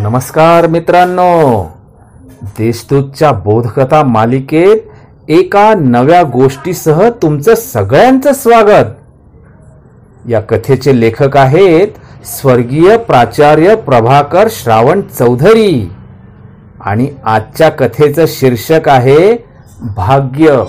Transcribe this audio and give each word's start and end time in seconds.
नमस्कार 0.00 0.66
मित्रांनो. 0.66 1.62
देशदूतच्या 2.58 3.30
बोधकथा 3.32 4.02
मालिकेत 4.02 4.76
एका 5.28 5.74
नव्या 5.74 6.22
गोष्टीसह 6.22 7.08
तुमचं 7.22 7.54
सगळ्यांचं 7.54 8.32
स्वागत. 8.32 8.84
या 10.28 10.40
कथेचे 10.40 11.00
लेखक 11.00 11.36
आहेत 11.36 11.88
स्वर्गीय 12.26 12.96
प्राचार्य 12.96 13.74
प्रभाकर 13.74 14.48
श्रावण 14.50 15.00
चौधरी 15.00 15.90
आणि 16.80 17.08
आजच्या 17.24 17.68
कथेचं 17.68 18.24
शीर्षक 18.28 18.88
आहे 18.88 19.36
भाग्य. 19.96 20.62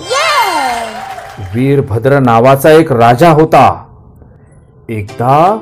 वीरभद्र 1.54 2.18
नावाचा 2.18 2.70
एक 2.70 2.92
राजा 2.92 3.30
होता. 3.30 3.84
एकदा 4.88 5.58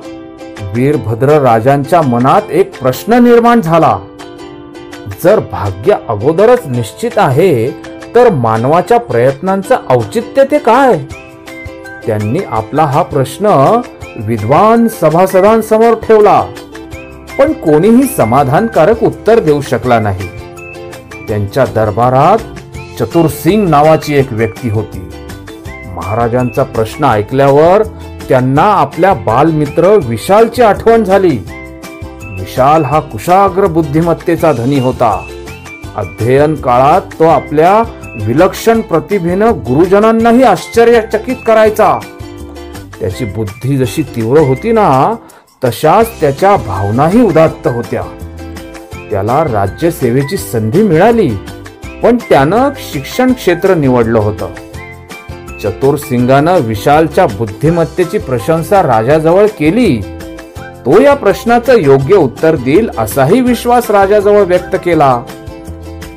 वीरभद्र 0.62 1.28
राजांच्या 1.28 2.02
मनात 2.02 2.42
एक 2.50 2.80
प्रश्न 2.80 3.12
निर्माण 3.12 3.60
झाला. 3.60 3.98
जर 5.24 5.40
भाग्य 5.52 5.96
अगोदरच 6.08 6.66
निश्चित 6.66 7.10
आहे 7.16 7.70
तर 8.14 8.30
मानवाच्या 8.30 8.98
प्रयत्नांचं 8.98 9.76
औचित्य 9.90 10.44
ते 10.50 10.58
काय? 10.58 10.98
त्यांनी 12.06 12.38
आपला 12.50 12.84
हा 12.84 13.02
प्रश्न 13.02 13.46
विद्वान 14.20 14.88
सभासदांसमोर 14.88 15.94
ठेवला. 15.94 16.44
पण 17.38 17.52
कोणीही 17.52 18.02
समाधानकारक 18.02 19.02
उत्तर 19.02 19.38
देऊ 19.38 19.60
शकला 19.60 20.00
नाही. 20.00 20.28
त्यांच्या 21.28 21.64
दरबारात 21.64 22.38
चतुरसिंग 22.98 23.68
नावाची 23.68 24.14
एक 24.14 24.32
व्यक्ती 24.32 24.70
होती. 24.70 25.10
महाराजांचा 25.94 26.62
प्रश्न 26.62 27.04
ऐकल्यावर 27.04 27.82
त्यांना 28.28 28.62
आपल्या 28.62 29.14
बालमित्र 29.14 29.98
विशालची 30.04 30.62
आठवण 30.62 31.04
झाली. 31.04 31.38
विशाल 32.38 32.84
हा 32.84 33.00
कुशाग्र 33.00 33.66
बुद्धिमत्तेचा 33.66 34.52
धनी 34.52 34.78
होता. 34.78 35.26
अध्ययन 35.96 36.54
काळात 36.54 37.00
तो 37.18 37.24
आपल्या 37.24 37.82
विलक्षण 38.22 38.80
प्रतिभेनं 38.80 39.52
गुरुजनांनाही 39.52 40.42
आश्चर्यचकित 40.42 41.36
करायचा. 41.46 41.98
त्याची 43.00 43.24
बुद्धी 43.24 43.76
जशी 43.76 44.02
तीव्र 44.02 44.38
होती 44.38 44.72
ना 44.72 45.14
तशाच 45.64 46.20
त्याच्या 46.20 46.56
भावनाही 46.56 47.22
उदात्त 47.22 47.68
होत्या. 47.68 48.02
त्याला 49.10 49.44
राज्यसेवेची 49.44 50.36
संधी 50.36 50.82
मिळाली 50.82 51.30
पण 52.02 52.16
त्यानं 52.16 52.68
शिक्षण 52.92 53.32
क्षेत्र 53.32 53.74
निवडलं 53.74 54.18
होतं. 54.18 54.48
चतुर 55.62 55.96
सिंगानं 55.96 56.60
विशालच्या 56.60 57.26
बुद्धिमत्तेची 57.26 58.18
प्रशंसा 58.18 58.82
राजाजवळ 58.82 59.46
केली. 59.46 60.00
तो 60.86 61.00
या 61.00 61.14
प्रश्नाचं 61.14 61.78
योग्य 61.78 62.14
उत्तर 62.14 62.56
देईल 62.56 62.90
असाही 62.98 63.40
विश्वास 63.40 63.90
राजाजवळ 63.90 64.42
व्यक्त 64.42 64.76
केला. 64.84 65.22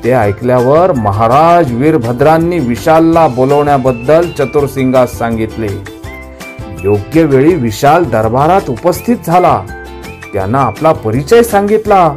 ते 0.04 0.12
ऐकल्यावर 0.12 0.92
महाराज 0.92 1.72
वीरभद्रांनी 1.72 2.58
विशालला 2.58 3.28
बोलवण्याबद्दल 3.28 4.30
चतुरसिंगास 4.38 5.18
सांगितले. 5.18 5.68
योग्य 6.84 7.22
वेळी 7.22 7.54
विशाल 7.54 8.04
दरबारात 8.04 8.70
उपस्थित 8.70 9.16
झाला. 9.26 9.60
त्यांना 10.32 10.60
आपला 10.60 10.92
परिचय 10.92 11.42
सांगितला. 11.42 12.12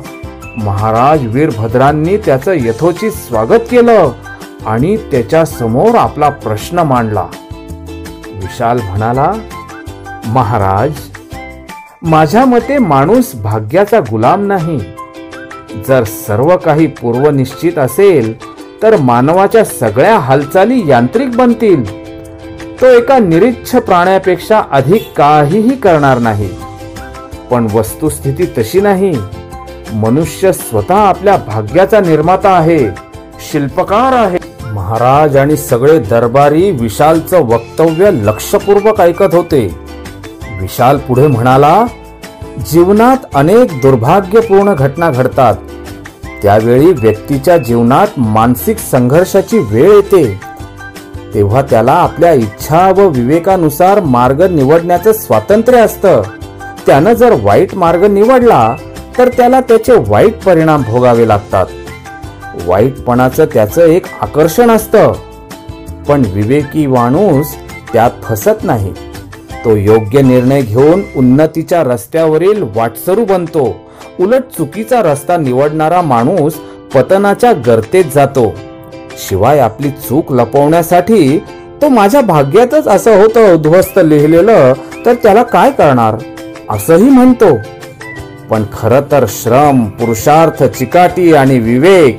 महाराज 0.57 1.25
वीरभद्रांनी 1.25 2.17
त्याचं 2.17 2.53
यथोचित 2.53 3.11
स्वागत 3.11 3.59
केलं. 3.71 4.11
आणि 4.65 4.97
त्याच्यासमोर 4.97 5.95
आपला 5.95 6.29
प्रश्न 6.29 6.79
मांडला. 6.79 7.25
विशाल 8.27 8.79
म्हणाला 8.81 9.33
महाराज 10.25 10.91
माझ्या 12.01 12.45
मते 12.45 12.77
माणूस 12.77 13.35
भाग्याचा 13.35 13.99
गुलाम 13.99 14.47
नाही. 14.47 14.79
जर 15.87 16.03
सर्व 16.03 16.57
काही 16.57 16.87
पूर्वनिश्चित 16.87 17.77
असेल 17.77 18.55
तर 18.83 18.95
मानवाच्या 18.97 19.65
सगळ्या 19.65 20.19
हालचाली 20.19 20.87
यांत्रिक 20.87 21.35
बनतील. 21.35 22.05
तो 22.81 22.85
एका 22.85 23.19
निरीच्छ 23.19 23.75
प्राण्यापेक्षा 23.75 24.61
अधिक 24.71 25.13
काहीही 25.17 25.75
करणार 25.75 26.17
नाही. 26.17 26.49
पण 27.51 27.67
वस्तुस्थिती 27.73 28.45
तशी 28.45 28.81
नाही. 28.81 29.13
मनुष्य 29.93 30.53
स्वतः 30.53 30.95
आपल्या 30.95 31.37
भाग्याचा 31.37 31.99
निर्माता 31.99 32.49
आहे 32.49 32.89
शिल्पकार 33.51 34.13
आहे. 34.13 34.44
महाराज 34.95 35.37
आणि 35.37 35.57
सगळे 35.57 35.99
दरबारी 35.99 36.71
विशालचं 36.71 37.41
वक्तव्य 37.41 38.11
लक्षपूर्वक 38.11 39.01
ऐकत 39.01 39.35
होते. 39.35 39.75
विशाल 40.61 40.97
पुढे 40.97 41.27
म्हणाला 41.27 41.85
जीवनात 42.71 43.17
अनेक 43.35 43.81
दुर्भाग्यपूर्ण 43.81 44.73
घटना 44.73 45.11
घडतात. 45.11 45.55
त्यावेळी 46.41 46.91
व्यक्तीच्या 46.91 47.57
जीवनात 47.57 48.07
मानसिक 48.17 48.77
संघर्षाची 48.77 49.57
वेळ 49.57 49.91
येते. 49.91 50.39
तेव्हा 51.33 51.61
त्याला 51.61 51.93
आपल्या 51.93 52.33
इच्छा 52.33 52.93
व 52.97 53.07
विवेकानुसार 53.07 53.99
मार्ग 53.99 54.43
निवडण्याचं 54.43 55.13
स्वातंत्र्य 55.13 55.79
असतं. 55.79 56.21
त्यानं 56.85 57.13
जर 57.13 57.35
वाईट 57.43 57.75
मार्ग 57.75 58.03
निवडला 58.03 58.75
तर 59.17 59.27
त्याला 59.27 59.61
त्याचे 59.61 59.93
वाईट 60.07 60.43
परिणाम 60.43 60.83
भोगावे 60.87 61.27
लागतात. 61.27 61.65
वाईटपणाचं 62.65 63.45
त्याचं 63.45 63.81
एक 63.81 64.03
आकर्षण 64.21 64.71
असतं. 64.71 65.13
पण 66.07 66.23
विवेकी 66.33 66.87
माणूस 66.87 67.47
त्यात 67.93 68.11
फसत 68.23 68.63
नाही. 68.63 68.93
तो 69.65 69.75
योग्य 69.75 70.21
निर्णय 70.21 70.61
घेऊन 70.61 71.01
उन्नतीच्या 71.15 71.83
रस्त्यावरील 71.83 72.63
वाटसरू 72.63 73.25
बनतो. 73.25 73.75
उलट 74.19 74.43
चुकीचा 74.57 75.01
रस्ता 75.01 75.37
निवडणारा 75.37 76.01
माणूस 76.01 76.53
पतनाच्या 76.93 77.53
गर्तेत 77.53 78.03
जातो. 78.15 78.53
शिवाय 79.17 79.59
आपली 79.59 79.89
चूक 79.89 80.31
लपवण्यासाठी 80.31 81.43
तो 81.81 81.89
माझ्या 81.89 82.21
भाग्यातच 82.21 82.87
असं 82.87 83.21
होतं 83.21 83.53
उद्ध्वस्त 83.53 83.99
लिहिलेलं 84.05 84.73
तर 85.05 85.13
त्याला 85.13 85.43
काय 85.43 85.71
करणार? 85.71 86.15
असंही 86.69 87.09
म्हणतो. 87.09 87.45
पण 88.49 88.63
खरं 88.73 89.01
तर 89.11 89.25
श्रम 89.27 89.85
पुरुषार्थ 89.85 90.63
चिकाटी 90.63 91.33
आणि 91.33 91.59
विवेक 91.59 92.17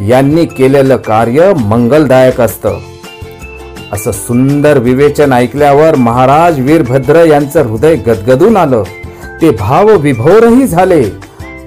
यांनी 0.00 0.44
केलेलं 0.44 0.96
कार्य 0.96 1.52
मंगलदायक 1.60 2.40
असतं. 2.40 2.78
असं 3.92 4.12
सुंदर 4.12 4.78
विवेचन 4.78 5.32
ऐकल्यावर 5.32 5.94
महाराज 5.94 6.60
वीरभद्र 6.60 7.24
यांचं 7.24 7.62
हृदय 7.62 7.96
गदगदून 7.96 8.56
आलं. 8.56 8.82
ते 9.42 9.50
भाव 9.50 9.96
विभोरही 9.96 10.66
झाले. 10.66 11.04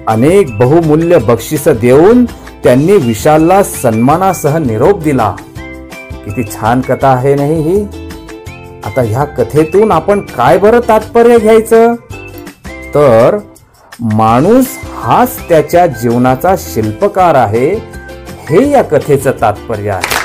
अनेक 0.06 0.58
बहुमूल्य 0.58 1.18
बक्षिस 1.18 1.68
देऊन 1.68 2.24
त्यांनी 2.64 2.92
विशालला 2.92 3.62
सन्मानासह 3.62 4.58
निरोप 4.58 5.02
दिला. 5.02 5.34
किती 6.24 6.42
छान 6.42 6.80
कथा 6.80 7.08
आहे 7.08 7.34
नाही 7.34 7.62
ही? 7.62 7.84
आता 8.84 9.00
ह्या 9.00 9.24
कथेतून 9.24 9.92
आपण 9.92 10.20
काय 10.20 10.58
बरं 10.58 10.80
तात्पर्य 10.88 11.38
घ्यायचं? 11.38 11.94
तर 12.94 13.38
माणूस 14.00 14.66
हाच 15.02 15.48
त्याच्या 15.48 15.86
जीवनाचा 15.86 16.54
शिल्पकार 16.58 17.34
आहे 17.34 17.99
हे 18.50 18.70
या 18.70 18.82
कथेचं 18.82 19.32
तात्पर्य 19.40 19.90
आहे. 19.90 20.19